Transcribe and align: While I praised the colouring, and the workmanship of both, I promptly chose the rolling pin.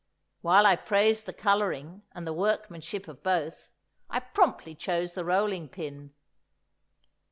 While 0.41 0.65
I 0.65 0.77
praised 0.77 1.27
the 1.27 1.31
colouring, 1.31 2.01
and 2.13 2.25
the 2.25 2.33
workmanship 2.33 3.07
of 3.07 3.21
both, 3.21 3.69
I 4.09 4.19
promptly 4.19 4.73
chose 4.73 5.13
the 5.13 5.23
rolling 5.23 5.69
pin. 5.69 6.15